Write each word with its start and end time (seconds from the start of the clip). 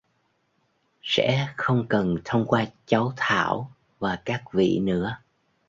sẽ 1.03 1.47
không 1.57 1.85
cần 1.89 2.15
thông 2.25 2.45
qua 2.47 2.65
cháu 2.85 3.13
Thảo 3.17 3.71
và 3.99 4.21
các 4.25 4.43
vị 4.53 4.79
nữa 4.81 5.17